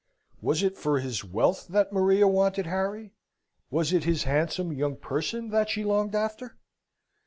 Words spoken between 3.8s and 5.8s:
it his handsome young person that